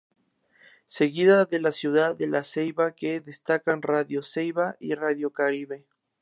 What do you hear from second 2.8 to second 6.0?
que destacan Radio Ceiba y Radio Caribe.